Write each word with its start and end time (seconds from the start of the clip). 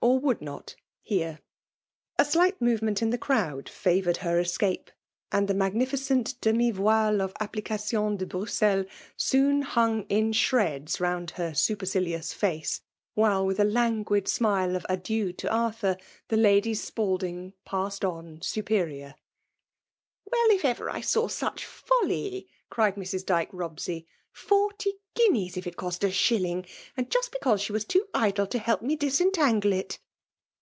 or 0.00 0.20
wQuld 0.20 0.40
not, 0.40 0.76
.^c«ir. 1.10 1.40
A 2.20 2.24
slight 2.24 2.60
movement 2.62 3.02
in 3.02 3.10
the 3.10 3.18
crowd 3.18 3.64
favou^ed;^^ 3.66 4.40
escape; 4.40 4.92
and 5.32 5.48
the 5.48 5.54
magnificent 5.54 6.36
iflt^m^ 6.40 6.72
vct^e 6.72 7.20
of 7.20 7.34
(^ 7.34 7.52
plication 7.52 8.16
de 8.16 8.24
Bruxelles 8.24 8.86
soon 9.16 9.62
hung 9.62 10.04
itt/ 10.06 10.34
shrie;;^ 10.34 11.00
round 11.00 11.32
her 11.32 11.50
suj^ercilious 11.50 12.32
face, 12.32 12.80
whil^, 13.16 13.52
wi^^ 13.52 13.68
^.}^* 14.04 14.06
guid 14.08 14.28
smile 14.28 14.76
of 14.76 14.86
adieu 14.88 15.32
to 15.32 15.50
Arthur, 15.52 15.96
the 16.28 16.36
Ladi^ 16.36 16.76
Spalding 16.76 17.54
passed 17.64 18.04
on 18.04 18.38
superior^.. 18.38 19.14
j" 19.14 19.14
Well, 20.30 20.48
if 20.50 20.64
ever 20.64 20.88
I 20.88 21.00
saw 21.00 21.26
such 21.26 21.64
folly!" 21.66 22.48
crioc^ 22.72 22.94
Mrs. 22.96 23.26
Dyke 23.26 23.50
Robsey," 23.50 24.06
Forty 24.48 24.92
guineas, 25.14 25.56
if 25.56 25.66
it 25.66 25.76
cost, 25.76 26.04
a 26.04 26.12
shilling; 26.12 26.64
and 26.96 27.10
just 27.10 27.32
because 27.32 27.60
she 27.60 27.72
was 27.72 27.84
too 27.84 28.06
idjlfj 28.14 28.50
J^ 28.50 28.58
help 28.60 28.82
me 28.82 28.94
disentangle 28.94 29.72
it 29.72 29.98